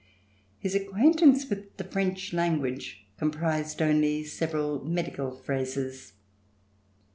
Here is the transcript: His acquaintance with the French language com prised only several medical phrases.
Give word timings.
His 0.57 0.73
acquaintance 0.73 1.47
with 1.47 1.77
the 1.77 1.83
French 1.83 2.33
language 2.33 3.05
com 3.19 3.29
prised 3.29 3.83
only 3.83 4.23
several 4.23 4.83
medical 4.83 5.29
phrases. 5.29 6.13